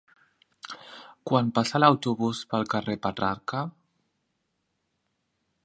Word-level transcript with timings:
Quan 1.31 1.51
passa 1.57 1.81
l'autobús 1.83 2.41
pel 2.53 2.65
carrer 2.75 2.97
Petrarca? 3.05 3.63